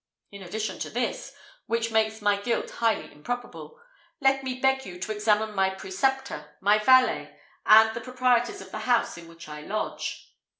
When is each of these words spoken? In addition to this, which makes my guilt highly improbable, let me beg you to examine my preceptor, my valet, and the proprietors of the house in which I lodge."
In 0.31 0.41
addition 0.41 0.79
to 0.79 0.89
this, 0.89 1.35
which 1.67 1.91
makes 1.91 2.23
my 2.23 2.35
guilt 2.41 2.71
highly 2.71 3.11
improbable, 3.11 3.79
let 4.19 4.43
me 4.43 4.59
beg 4.59 4.83
you 4.83 4.99
to 4.99 5.11
examine 5.11 5.53
my 5.53 5.69
preceptor, 5.69 6.57
my 6.59 6.79
valet, 6.79 7.37
and 7.67 7.93
the 7.95 8.01
proprietors 8.01 8.61
of 8.61 8.71
the 8.71 8.79
house 8.79 9.15
in 9.19 9.27
which 9.27 9.47
I 9.47 9.61
lodge." 9.61 10.33